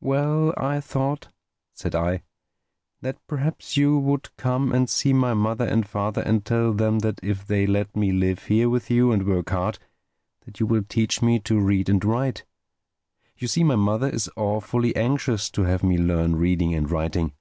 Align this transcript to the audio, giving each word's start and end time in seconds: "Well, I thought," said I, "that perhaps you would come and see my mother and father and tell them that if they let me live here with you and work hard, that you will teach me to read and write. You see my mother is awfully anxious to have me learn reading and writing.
"Well, 0.00 0.54
I 0.56 0.80
thought," 0.80 1.28
said 1.74 1.94
I, 1.94 2.22
"that 3.02 3.18
perhaps 3.26 3.76
you 3.76 3.98
would 3.98 4.34
come 4.38 4.72
and 4.72 4.88
see 4.88 5.12
my 5.12 5.34
mother 5.34 5.66
and 5.66 5.86
father 5.86 6.22
and 6.22 6.42
tell 6.42 6.72
them 6.72 7.00
that 7.00 7.20
if 7.22 7.46
they 7.46 7.66
let 7.66 7.94
me 7.94 8.12
live 8.12 8.44
here 8.44 8.70
with 8.70 8.90
you 8.90 9.12
and 9.12 9.26
work 9.26 9.50
hard, 9.50 9.78
that 10.46 10.58
you 10.58 10.64
will 10.64 10.84
teach 10.88 11.20
me 11.20 11.38
to 11.40 11.60
read 11.60 11.90
and 11.90 12.02
write. 12.02 12.46
You 13.36 13.46
see 13.46 13.62
my 13.62 13.76
mother 13.76 14.08
is 14.08 14.30
awfully 14.38 14.96
anxious 14.96 15.50
to 15.50 15.64
have 15.64 15.82
me 15.82 15.98
learn 15.98 16.36
reading 16.36 16.74
and 16.74 16.90
writing. 16.90 17.34